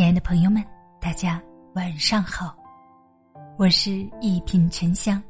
[0.00, 0.64] 亲爱的朋友们，
[0.98, 1.38] 大家
[1.74, 2.56] 晚上好，
[3.58, 5.22] 我是一品沉香，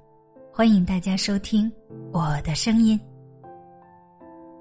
[0.55, 1.69] 欢迎大家收听
[2.13, 2.99] 我的声音。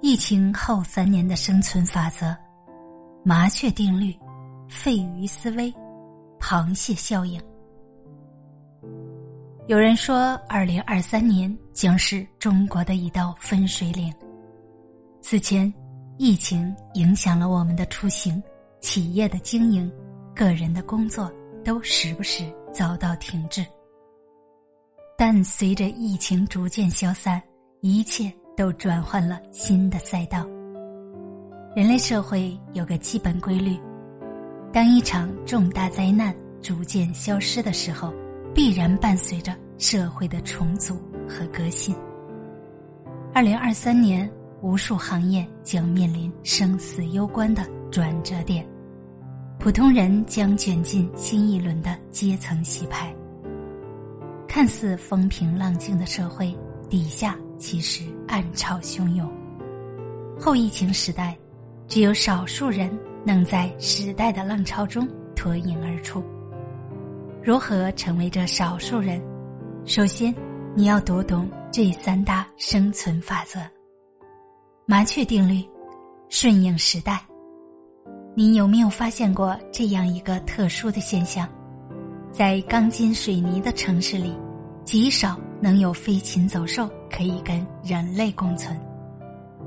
[0.02, 2.36] 疫情后三年的生存法则：
[3.24, 4.12] 麻雀定律、
[4.68, 5.72] 肺鱼思维、
[6.40, 7.40] 螃蟹效应。
[9.68, 14.12] 有人说，二零二三年将是中国的一道分水岭。
[15.22, 15.72] 此前，
[16.18, 18.42] 疫情影响了我们的出行。
[18.82, 19.92] 企业的经营，
[20.40, 21.30] 个人的工作
[21.66, 23.62] 都时不时遭到停滞。
[25.18, 27.44] 但随着疫情逐渐消散，
[27.82, 30.48] 一切都转换了新的赛道。
[31.76, 33.78] 人类社会有个基本规律：
[34.72, 38.14] 当一场重大灾难逐渐消失的时候，
[38.56, 40.96] 必然伴随着社会的重组
[41.28, 41.94] 和革新。
[43.34, 47.62] 二零二三年，无数行业将面临生死攸关的。
[47.92, 48.64] 转折点，
[49.60, 53.14] 普通人将卷进新一轮的阶层洗牌。
[54.48, 56.58] 看似风平浪静的社会，
[56.90, 59.30] 底下其实暗潮汹涌。
[60.40, 61.38] 后疫情时代，
[61.90, 62.90] 只有少数人
[63.26, 66.24] 能在时代的浪潮中脱颖而出。
[67.44, 69.22] 如何成为这少数人？
[69.84, 70.34] 首先，
[70.74, 73.60] 你要读懂这三大生存法则：
[74.86, 75.62] 麻雀定律，
[76.30, 77.29] 顺应时代。
[78.36, 81.48] 你有没有发现过这样一个特殊的现象？
[82.32, 84.34] 在钢筋水泥的城市里，
[84.86, 88.80] 极少能有飞禽走兽可以跟人类共存，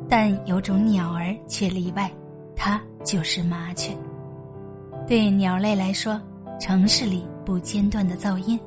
[0.09, 2.11] 但有种鸟儿却例外，
[2.57, 3.93] 它就是麻雀。
[5.09, 6.19] 对鸟类来说，
[6.61, 8.59] 城市里不间断的噪音、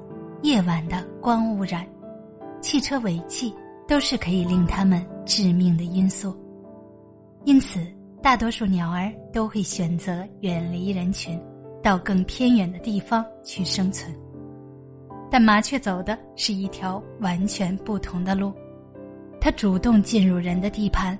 [0.44, 1.88] 夜晚的光污染、
[2.62, 3.56] 汽车尾气，
[3.88, 6.36] 都是可以令它们致命的因素。
[7.46, 7.80] 因此。
[8.26, 11.40] 大多数鸟儿都会选择远离人群，
[11.84, 14.12] 到更偏远的地方去生存。
[15.30, 18.52] 但麻雀走的是一条完全不同的路，
[19.40, 21.16] 它主动进入人的地盘，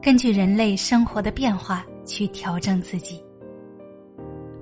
[0.00, 3.22] 根据人类生活的变化去调整自己。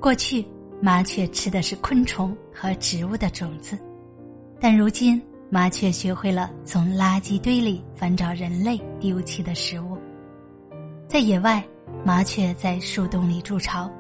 [0.01, 0.45] 过去，
[0.83, 3.79] 麻雀吃的是昆虫和植物的种子，
[4.59, 9.97] 但如今，麻雀学会了从垃圾堆里翻找人类丢弃的食物，
[11.07, 11.65] 在野外。
[12.07, 13.91] 麻雀在树洞里筑巢，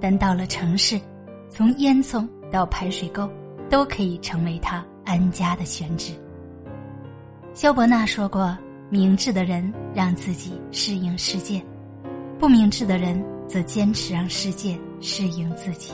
[0.00, 0.98] 但到了城市，
[1.50, 3.28] 从烟囱到排水沟，
[3.68, 6.14] 都可以成为它安家的选址。
[7.52, 8.56] 肖伯纳说过
[8.88, 11.62] ：“明智的人让自己适应世界，
[12.38, 15.92] 不明智的人则坚持让世界适应自己。”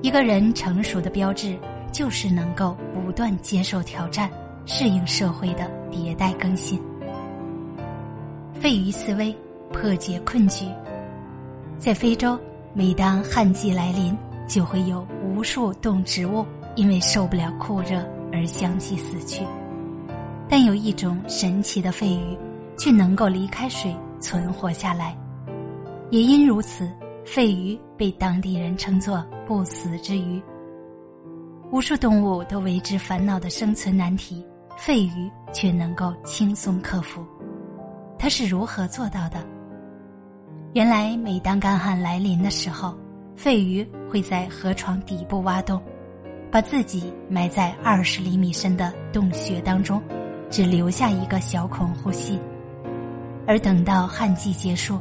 [0.00, 1.54] 一个人成熟的标志，
[1.92, 4.30] 就是能够不断接受挑战，
[4.64, 6.80] 适应社会的迭代更新。
[8.54, 9.36] 废鱼思维。
[9.72, 10.66] 破解困局，
[11.78, 12.38] 在非洲，
[12.72, 14.16] 每当旱季来临，
[14.46, 19.44] 就会有无数动植物因为受不了酷热而相继死去。
[20.48, 22.38] 但有一种神奇的肺鱼，
[22.76, 25.16] 却能够离开水存活下来。
[26.10, 26.88] 也因如此，
[27.24, 30.40] 肺鱼被当地人称作“不死之鱼”。
[31.72, 34.44] 无数动物都为之烦恼的生存难题，
[34.76, 37.24] 肺鱼却能够轻松克服。
[38.18, 39.44] 它是如何做到的？
[40.74, 42.98] 原来，每当干旱来临的时候，
[43.36, 45.80] 肺鱼会在河床底部挖洞，
[46.50, 50.02] 把自己埋在二十厘米深的洞穴当中，
[50.50, 52.40] 只留下一个小孔呼吸。
[53.46, 54.98] 而等到旱季结束，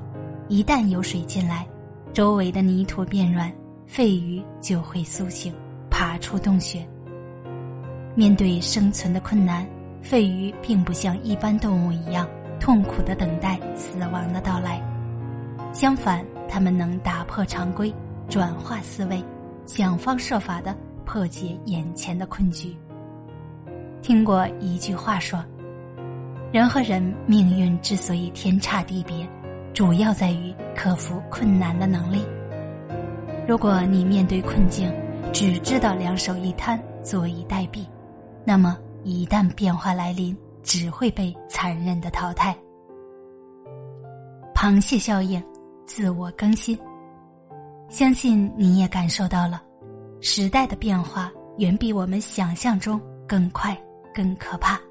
[0.47, 1.67] 一旦有水进来，
[2.13, 3.51] 周围的泥土变软，
[3.87, 5.51] 肺鱼就会苏醒，
[5.89, 6.87] 爬出洞穴。
[8.13, 9.67] 面对生存的困难，
[10.03, 12.27] 肺鱼并不像一般动物一样
[12.59, 14.79] 痛苦的等待死亡的到来。
[15.73, 17.91] 相反，他们能打破常规，
[18.29, 19.21] 转化思维，
[19.65, 20.73] 想方设法的
[21.03, 22.77] 破解眼前的困局。
[23.99, 25.43] 听过一句话说
[26.53, 29.27] ：“人和人命运之所以天差地别，
[29.73, 32.23] 主要在于克服困难的能力。
[33.47, 34.93] 如果你面对困境
[35.33, 37.83] 只知道两手一摊，坐以待毙，
[38.45, 42.55] 那么一旦变化来临，只会被残忍的淘汰。”
[44.53, 45.43] 螃蟹效应。
[45.95, 46.75] 自我更新，
[47.87, 49.61] 相信你也感受到了，
[50.21, 53.79] 时代的变化远比我们想象中更快、
[54.11, 54.81] 更可怕。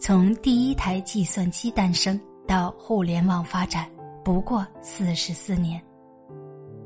[0.00, 3.88] 从第一台计算机诞生到互联网发展，
[4.24, 5.80] 不过四十四年；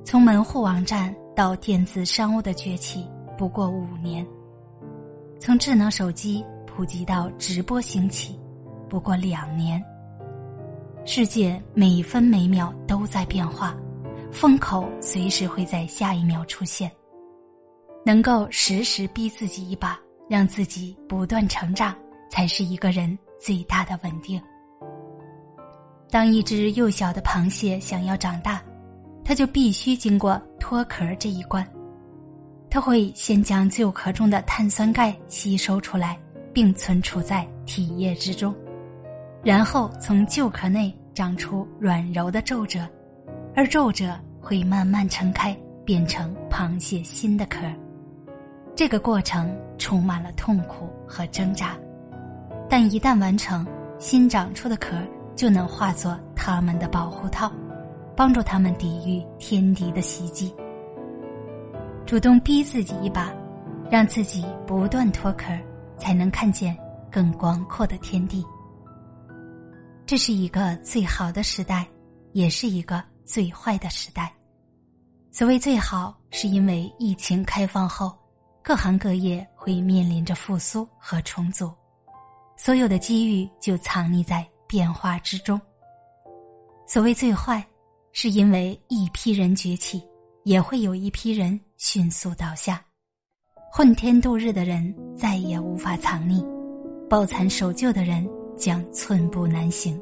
[0.04, 4.22] 从门户网站到电子商务的崛起，不过五年；
[5.40, 8.38] 从智能手机普及到直播兴起，
[8.86, 9.82] 不过两年。
[11.06, 13.76] 世界每分每秒都在变化，
[14.32, 16.90] 风口随时会在下一秒出现。
[18.06, 19.98] 能够时时逼自己一把，
[20.30, 21.94] 让自己不断成长，
[22.30, 24.40] 才是一个人最大的稳定。
[26.10, 28.62] 当一只幼小的螃蟹想要长大，
[29.22, 31.66] 它就必须经过脱壳这一关。
[32.70, 36.18] 它会先将旧壳中的碳酸钙吸收出来，
[36.50, 38.54] 并存储在体液之中，
[39.44, 42.88] 然后从旧壳内长出软柔的皱褶，
[43.54, 45.54] 而皱褶会慢慢撑开，
[45.84, 47.60] 变成螃蟹新的壳。
[48.74, 51.76] 这个过程充满了痛苦和挣扎，
[52.70, 53.66] 但一旦完成，
[53.98, 54.96] 新长出的壳
[55.36, 57.52] 就能化作它们的保护套，
[58.16, 60.54] 帮助它们抵御天敌的袭击。
[62.06, 63.30] 主动逼自己一把，
[63.90, 65.52] 让自己不断脱壳，
[65.98, 66.74] 才能看见
[67.10, 68.42] 更广阔的天地。
[70.06, 71.86] 这是一个最好的时代，
[72.32, 74.32] 也是一个最坏的时代。
[75.30, 78.16] 所谓最好，是因为疫情开放后。
[78.66, 81.70] 各行各业会面临着复苏和重组，
[82.56, 85.60] 所有的机遇就藏匿在变化之中。
[86.86, 87.62] 所谓最坏，
[88.12, 90.02] 是因为一批人崛起，
[90.44, 92.82] 也会有一批人迅速倒下。
[93.70, 96.42] 混天度日的人再也无法藏匿，
[97.06, 100.00] 抱残守旧的人将寸步难行。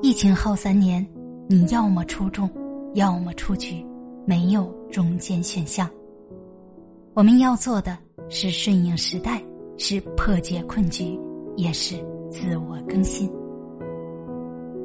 [0.00, 1.06] 疫情后三年，
[1.48, 2.50] 你要么出众，
[2.94, 3.84] 要么出局，
[4.26, 5.88] 没有中间选项。
[7.14, 7.96] 我们要做的
[8.28, 9.42] 是顺应时代，
[9.76, 11.18] 是破解困局，
[11.56, 11.96] 也是
[12.30, 13.30] 自我更新。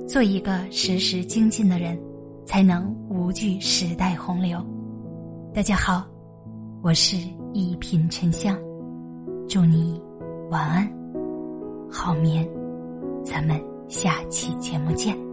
[0.07, 1.99] 做一个时时精进的人，
[2.45, 4.63] 才能无惧时代洪流。
[5.53, 6.05] 大家好，
[6.81, 7.17] 我是
[7.51, 8.57] 一品沉香，
[9.49, 10.01] 祝你
[10.49, 10.89] 晚安，
[11.89, 12.47] 好眠，
[13.25, 15.26] 咱们下期节目见。